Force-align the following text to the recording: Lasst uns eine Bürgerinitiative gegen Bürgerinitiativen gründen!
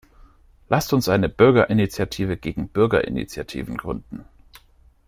Lasst 0.67 0.93
uns 0.93 1.09
eine 1.09 1.29
Bürgerinitiative 1.29 2.35
gegen 2.35 2.69
Bürgerinitiativen 2.69 3.77
gründen! 3.77 4.25